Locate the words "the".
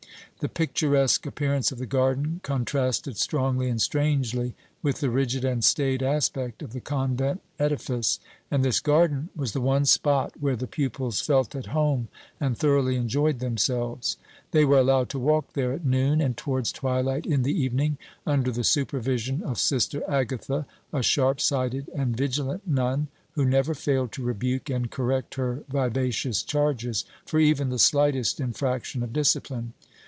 0.39-0.49, 1.77-1.85, 4.99-5.11, 6.73-6.81, 9.51-9.61, 10.55-10.65, 17.43-17.53, 18.51-18.63, 27.69-27.77